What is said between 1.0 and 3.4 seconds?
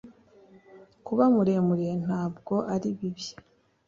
Kuba muremure ntabwo ari bibi.